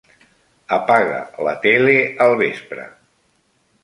[0.77, 1.95] Apaga la tele
[2.25, 2.87] al vespre.